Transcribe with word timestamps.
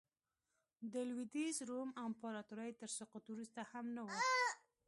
د 0.93 0.95
لوېدیځ 1.09 1.57
روم 1.69 1.89
امپراتورۍ 2.05 2.71
تر 2.81 2.89
سقوط 2.97 3.25
وروسته 3.29 3.61
هم 3.71 3.85
نه 3.95 4.01
و 4.03 4.07